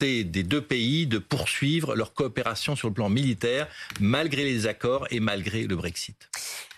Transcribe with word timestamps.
des 0.00 0.42
deux 0.42 0.62
pays 0.62 1.06
de 1.06 1.18
poursuivre 1.18 1.96
leur 1.96 2.14
coopération 2.14 2.76
sur 2.76 2.88
le 2.88 2.94
plan 2.94 3.08
militaire, 3.08 3.66
malgré 4.00 4.44
les 4.44 4.66
accords 4.66 5.06
et 5.10 5.18
malgré 5.18 5.64
le 5.64 5.74
Brexit. 5.74 6.28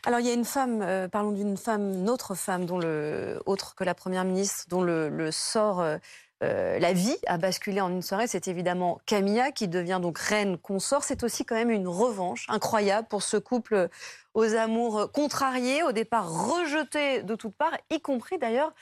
Alors 0.06 0.20
il 0.20 0.26
y 0.26 0.30
a 0.30 0.34
une 0.34 0.46
femme, 0.46 0.80
euh, 0.80 1.08
parlons 1.08 1.32
d'une 1.32 1.58
femme, 1.58 1.92
une 1.92 2.08
autre 2.08 2.34
femme, 2.34 2.64
dont 2.64 2.78
le, 2.78 3.42
autre 3.44 3.74
que 3.74 3.84
la 3.84 3.94
première 3.94 4.24
ministre, 4.24 4.64
dont 4.70 4.82
le, 4.82 5.30
sort, 5.30 5.80
euh, 5.80 5.98
euh, 6.42 6.78
la 6.78 6.94
vie 6.94 7.18
a 7.26 7.36
basculé 7.36 7.82
en 7.82 7.90
une 7.90 8.00
soirée. 8.00 8.26
C'est 8.26 8.48
évidemment 8.48 8.98
Camilla 9.04 9.52
qui 9.52 9.68
devient 9.68 9.98
donc 10.00 10.18
reine 10.18 10.56
consort. 10.56 11.04
C'est 11.04 11.22
aussi 11.22 11.44
quand 11.44 11.56
même 11.56 11.70
une 11.70 11.88
revanche 11.88 12.46
incroyable 12.48 13.08
pour 13.08 13.22
ce 13.22 13.36
couple 13.36 13.90
aux 14.32 14.54
amours 14.54 15.12
contrariés, 15.12 15.82
au 15.82 15.92
départ 15.92 16.48
rejetés 16.48 17.22
de 17.22 17.34
toutes 17.34 17.54
parts, 17.54 17.76
y 17.90 18.00
compris 18.00 18.38
d'ailleurs 18.38 18.72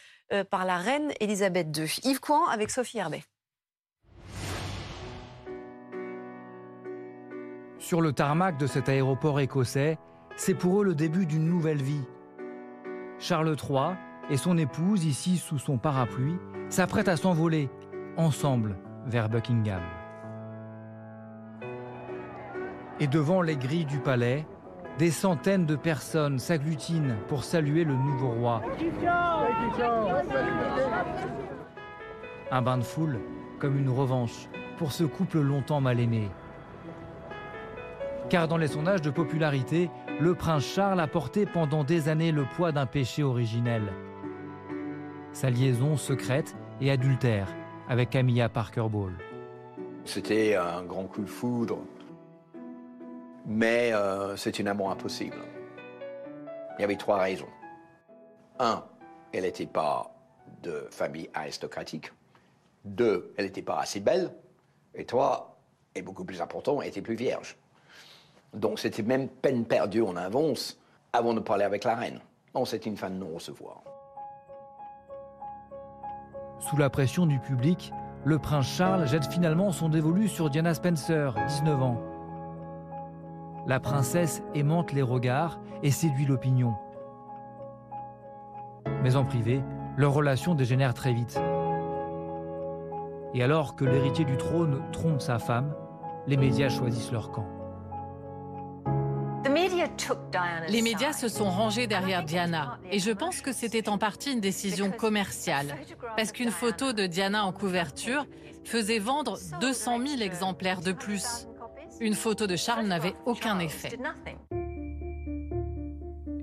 par 0.51 0.67
la 0.67 0.77
reine 0.77 1.11
Elisabeth 1.21 1.77
II. 1.77 1.91
Yves 2.05 2.21
Coin 2.21 2.49
avec 2.51 2.71
Sophie 2.71 2.99
Herbet. 2.99 3.25
Sur 7.89 8.03
le 8.03 8.13
tarmac 8.13 8.59
de 8.59 8.67
cet 8.67 8.91
aéroport 8.91 9.41
écossais, 9.41 9.97
c'est 10.37 10.53
pour 10.53 10.83
eux 10.83 10.85
le 10.85 10.95
début 10.95 11.25
d'une 11.25 11.49
nouvelle 11.49 11.81
vie. 11.81 12.05
Charles 13.19 13.57
III 13.57 13.97
et 14.29 14.37
son 14.37 14.59
épouse, 14.59 15.07
ici 15.07 15.39
sous 15.39 15.57
son 15.57 15.79
parapluie, 15.79 16.37
s'apprêtent 16.69 17.09
à 17.09 17.17
s'envoler, 17.17 17.71
ensemble, 18.19 18.77
vers 19.07 19.31
Buckingham. 19.31 19.81
Et 23.01 23.07
devant 23.07 23.41
les 23.41 23.57
grilles 23.57 23.87
du 23.87 24.01
palais, 24.01 24.47
des 24.99 25.11
centaines 25.11 25.65
de 25.65 25.75
personnes 25.75 26.39
s'agglutinent 26.39 27.17
pour 27.27 27.43
saluer 27.43 27.85
le 27.85 27.95
nouveau 27.95 28.33
roi. 28.33 28.61
Un 32.51 32.61
bain 32.61 32.77
de 32.77 32.85
foule 32.85 33.19
comme 33.59 33.79
une 33.79 33.89
revanche 33.89 34.51
pour 34.77 34.93
ce 34.93 35.05
couple 35.05 35.41
longtemps 35.41 35.81
mal 35.81 35.99
aimé. 36.01 36.29
Car 38.31 38.47
dans 38.47 38.59
les 38.59 38.69
sondages 38.69 39.01
de 39.01 39.11
popularité, 39.11 39.91
le 40.21 40.35
prince 40.35 40.65
Charles 40.65 41.01
a 41.01 41.07
porté 41.07 41.47
pendant 41.47 41.83
des 41.83 42.11
années 42.11 42.31
le 42.31 42.45
poids 42.45 42.73
d'un 42.73 42.85
péché 42.85 43.23
originel. 43.23 43.83
Sa 45.33 45.49
liaison 45.49 45.97
secrète 45.97 46.55
et 46.83 46.91
adultère 46.91 47.49
avec 47.89 48.11
Camilla 48.11 48.51
Parker 48.51 48.87
Bowles. 48.91 49.17
C'était 50.05 50.57
un 50.57 50.83
grand 50.83 51.05
coup 51.05 51.23
de 51.23 51.29
foudre, 51.29 51.79
mais 53.47 53.93
euh, 53.95 54.37
c'est 54.37 54.59
une 54.59 54.69
amour 54.69 54.91
impossible. 54.91 55.39
Il 56.79 56.83
y 56.83 56.85
avait 56.85 56.97
trois 56.97 57.19
raisons. 57.19 57.49
Un, 58.59 58.85
elle 59.33 59.45
n'était 59.45 59.67
pas 59.67 60.15
de 60.63 60.87
famille 60.91 61.31
aristocratique. 61.33 62.13
Deux, 62.85 63.33
elle 63.39 63.47
n'était 63.47 63.63
pas 63.63 63.79
assez 63.79 64.01
belle. 64.01 64.35
Et 64.95 65.07
trois, 65.07 65.59
et 65.95 66.03
beaucoup 66.03 66.25
plus 66.25 66.43
important, 66.43 66.83
elle 66.83 66.89
était 66.89 67.03
plus 67.03 67.15
vierge. 67.15 67.57
Donc 68.55 68.79
c'était 68.79 69.03
même 69.03 69.29
peine 69.29 69.65
perdue 69.65 70.03
en 70.03 70.17
avance 70.17 70.79
avant 71.13 71.35
de 71.35 71.41
parler 71.41 71.65
avec 71.65 71.85
la 71.85 71.95
reine. 71.95 72.21
Non, 72.55 72.65
c'était 72.65 72.89
une 72.89 72.97
fin 72.97 73.11
de 73.11 73.17
non-recevoir. 73.17 73.83
Sous 76.61 76.77
la 76.77 76.91
pression 76.91 77.27
du 77.27 77.39
public, 77.39 77.93
le 78.25 78.39
prince 78.39 78.67
Charles 78.67 79.07
jette 79.07 79.27
finalement 79.27 79.71
son 79.71 79.89
dévolu 79.89 80.29
sur 80.29 80.51
Diana 80.51 80.75
Spencer, 80.75 81.35
19 81.47 81.83
ans. 81.83 82.01
La 83.67 83.81
princesse 83.81 84.43
aimante 84.55 84.93
les 84.93 85.03
regards 85.03 85.61
et 85.83 85.91
séduit 85.91 86.27
l'opinion. 86.27 86.75
Mais 89.03 89.15
en 89.15 89.25
privé, 89.25 89.63
leur 89.97 90.13
relation 90.13 90.55
dégénère 90.55 90.95
très 90.95 91.13
vite. 91.13 91.39
Et 93.35 93.43
alors 93.43 93.77
que 93.77 93.85
l'héritier 93.85 94.25
du 94.25 94.37
trône 94.37 94.83
trompe 94.91 95.21
sa 95.21 95.39
femme, 95.39 95.75
les 96.27 96.37
médias 96.37 96.71
choisissent 96.71 97.13
leur 97.13 97.31
camp. 97.31 97.47
Les 100.69 100.83
médias 100.83 101.13
se 101.13 101.29
sont 101.29 101.51
rangés 101.51 101.87
derrière 101.87 102.25
Diana 102.25 102.79
et 102.91 102.99
je 102.99 103.11
pense 103.11 103.41
que 103.41 103.53
c'était 103.53 103.89
en 103.89 103.99
partie 103.99 104.33
une 104.33 104.41
décision 104.41 104.91
commerciale 104.91 105.77
parce 106.17 106.33
qu'une 106.33 106.51
photo 106.51 106.93
de 106.93 107.07
Diana 107.07 107.45
en 107.45 107.53
couverture 107.53 108.27
faisait 108.65 108.99
vendre 108.99 109.39
200 109.61 110.07
000 110.07 110.23
exemplaires 110.23 110.81
de 110.81 110.93
plus. 110.93 111.47
Une 112.01 112.15
photo 112.15 112.47
de 112.47 112.57
Charles 112.57 112.87
n'avait 112.87 113.15
aucun 113.27 113.59
effet. 113.59 113.99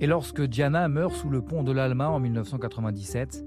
Et 0.01 0.07
lorsque 0.07 0.41
Diana 0.41 0.87
meurt 0.87 1.15
sous 1.15 1.29
le 1.29 1.41
pont 1.41 1.63
de 1.63 1.71
l'Alma 1.71 2.09
en 2.09 2.19
1997, 2.19 3.45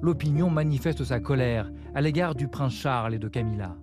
l'opinion 0.00 0.50
manifeste 0.50 1.04
sa 1.04 1.20
colère 1.20 1.70
à 1.94 2.00
l'égard 2.00 2.34
du 2.34 2.48
prince 2.48 2.74
Charles 2.74 3.14
et 3.14 3.18
de 3.18 3.28
Camilla. 3.28 3.76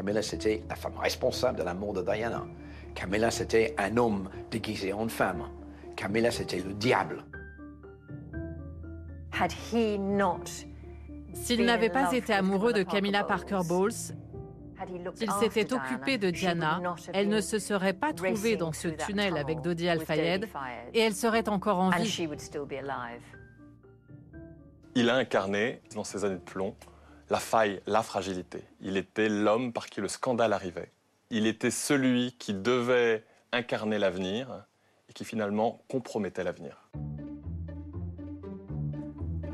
Camilla, 0.00 0.22
c'était 0.22 0.62
la 0.66 0.76
femme 0.76 0.96
responsable 0.96 1.58
de 1.58 1.62
la 1.62 1.74
mort 1.74 1.92
de 1.92 2.00
Diana. 2.00 2.46
Camilla, 2.94 3.30
c'était 3.30 3.74
un 3.76 3.98
homme 3.98 4.30
déguisé 4.50 4.94
en 4.94 5.06
femme. 5.08 5.50
Camilla, 5.94 6.30
c'était 6.30 6.60
le 6.60 6.72
diable. 6.72 7.22
S'il 11.34 11.66
n'avait 11.66 11.90
pas 11.90 12.14
été 12.14 12.32
amoureux 12.32 12.72
de 12.72 12.82
Camilla 12.82 13.24
Parker 13.24 13.60
Bowles, 13.68 13.92
s'il 13.92 15.32
s'était 15.38 15.70
occupé 15.74 16.16
de 16.16 16.30
Diana, 16.30 16.80
elle 17.12 17.28
ne 17.28 17.42
se 17.42 17.58
serait 17.58 17.92
pas 17.92 18.14
trouvée 18.14 18.56
dans 18.56 18.72
ce 18.72 18.88
tunnel 18.88 19.36
avec 19.36 19.60
Dodi 19.60 19.86
Al-Fayed 19.86 20.48
et 20.94 21.00
elle 21.00 21.14
serait 21.14 21.46
encore 21.50 21.78
en 21.78 21.90
vie. 21.90 22.26
Il 24.94 25.10
a 25.10 25.16
incarné, 25.16 25.82
dans 25.94 26.04
ses 26.04 26.24
années 26.24 26.36
de 26.36 26.40
plomb, 26.40 26.74
la 27.30 27.38
faille, 27.38 27.80
la 27.86 28.02
fragilité. 28.02 28.64
Il 28.80 28.96
était 28.96 29.28
l'homme 29.28 29.72
par 29.72 29.86
qui 29.86 30.00
le 30.00 30.08
scandale 30.08 30.52
arrivait. 30.52 30.90
Il 31.30 31.46
était 31.46 31.70
celui 31.70 32.32
qui 32.32 32.52
devait 32.52 33.24
incarner 33.52 33.98
l'avenir 33.98 34.64
et 35.08 35.12
qui 35.12 35.24
finalement 35.24 35.80
compromettait 35.88 36.42
l'avenir. 36.42 36.90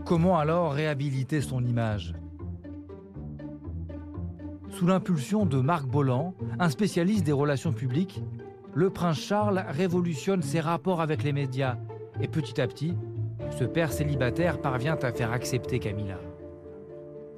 Comment 0.07 0.39
alors 0.39 0.73
réhabiliter 0.73 1.43
son 1.43 1.63
image? 1.65 2.15
Sous 4.71 4.87
l'impulsion 4.87 5.45
de 5.45 5.61
Marc 5.61 5.87
Bolland, 5.87 6.35
un 6.59 6.71
spécialiste 6.71 7.25
des 7.25 7.33
relations 7.33 7.73
publiques, 7.73 8.21
le 8.75 8.91
prince 8.91 9.19
Charles 9.19 9.65
révolutionne 9.69 10.43
ses 10.43 10.61
rapports 10.61 11.01
avec 11.01 11.23
les 11.23 11.33
médias 11.33 11.77
et 12.21 12.29
petit 12.29 12.61
à 12.61 12.67
petit, 12.67 12.95
ce 13.59 13.65
père 13.65 13.93
célibataire 13.93 14.61
parvient 14.61 14.99
à 15.03 15.13
faire 15.13 15.33
accepter 15.33 15.79
Camilla. 15.79 16.19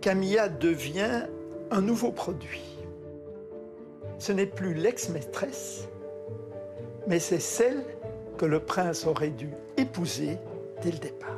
Camilla 0.09 0.49
devient 0.49 1.27
un 1.71 1.83
nouveau 1.83 2.11
produit. 2.11 2.65
Ce 4.17 4.33
n'est 4.33 4.47
plus 4.47 4.73
l'ex-maîtresse, 4.73 5.87
mais 7.07 7.19
c'est 7.19 7.41
celle 7.41 7.85
que 8.39 8.47
le 8.47 8.61
prince 8.61 9.07
aurait 9.07 9.29
dû 9.29 9.51
épouser 9.77 10.39
dès 10.81 10.93
le 10.93 10.97
départ 10.97 11.29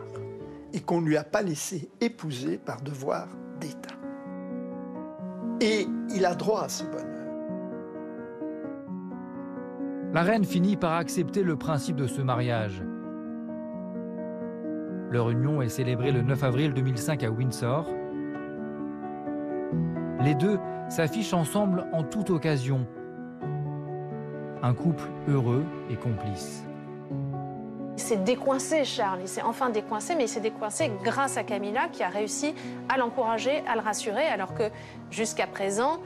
et 0.72 0.78
qu'on 0.78 1.00
ne 1.00 1.08
lui 1.08 1.16
a 1.16 1.24
pas 1.24 1.42
laissé 1.42 1.90
épouser 2.00 2.58
par 2.58 2.80
devoir 2.80 3.26
d'État. 3.60 3.96
Et 5.60 5.88
il 6.14 6.24
a 6.24 6.36
droit 6.36 6.62
à 6.62 6.68
ce 6.68 6.84
bonheur. 6.84 7.26
La 10.12 10.22
reine 10.22 10.44
finit 10.44 10.76
par 10.76 10.92
accepter 10.92 11.42
le 11.42 11.56
principe 11.56 11.96
de 11.96 12.06
ce 12.06 12.22
mariage. 12.22 12.84
Leur 15.10 15.28
union 15.30 15.60
est 15.60 15.70
célébrée 15.70 16.12
le 16.12 16.22
9 16.22 16.44
avril 16.44 16.72
2005 16.72 17.24
à 17.24 17.30
Windsor. 17.32 17.88
Les 20.20 20.34
deux 20.34 20.60
s'affichent 20.90 21.32
ensemble 21.32 21.86
en 21.92 22.02
toute 22.02 22.28
occasion. 22.28 22.86
Un 24.62 24.74
couple 24.74 25.08
heureux 25.28 25.64
et 25.88 25.96
complice. 25.96 26.62
Il 27.96 28.02
s'est 28.02 28.18
décoincé, 28.18 28.84
Charles. 28.84 29.20
Il 29.22 29.28
s'est 29.28 29.42
enfin 29.42 29.70
décoincé, 29.70 30.14
mais 30.14 30.24
il 30.24 30.28
s'est 30.28 30.40
décoincé 30.40 30.92
grâce 31.02 31.38
à 31.38 31.42
Camilla 31.42 31.88
qui 31.88 32.02
a 32.02 32.08
réussi 32.08 32.54
à 32.90 32.98
l'encourager, 32.98 33.62
à 33.66 33.76
le 33.76 33.80
rassurer, 33.80 34.26
alors 34.26 34.52
que 34.52 34.64
jusqu'à 35.10 35.46
présent, 35.46 35.98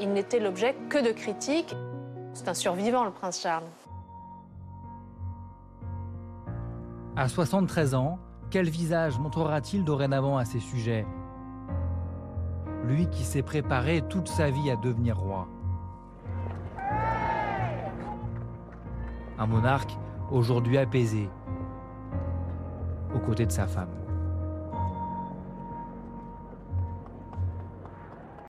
il 0.00 0.12
n'était 0.12 0.40
l'objet 0.40 0.76
que 0.90 1.02
de 1.02 1.12
critiques. 1.12 1.74
C'est 2.34 2.48
un 2.48 2.54
survivant, 2.54 3.04
le 3.04 3.10
prince 3.10 3.40
Charles. 3.40 3.64
À 7.16 7.28
73 7.28 7.94
ans, 7.94 8.18
quel 8.50 8.68
visage 8.68 9.18
montrera-t-il 9.18 9.84
dorénavant 9.84 10.36
à 10.36 10.44
ces 10.44 10.60
sujets? 10.60 11.06
Lui 12.84 13.08
qui 13.08 13.24
s'est 13.24 13.42
préparé 13.42 14.02
toute 14.08 14.28
sa 14.28 14.50
vie 14.50 14.70
à 14.70 14.76
devenir 14.76 15.16
roi. 15.16 15.48
Un 19.38 19.46
monarque 19.46 19.96
aujourd'hui 20.30 20.78
apaisé, 20.78 21.28
aux 23.14 23.18
côtés 23.18 23.46
de 23.46 23.52
sa 23.52 23.66
femme. 23.66 24.01